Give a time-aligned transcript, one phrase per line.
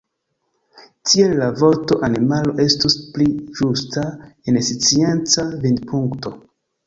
[1.09, 3.27] Tiel la vorto „animalo” estus pli
[3.59, 4.05] ĝusta
[4.53, 6.35] el scienca vidpunkto.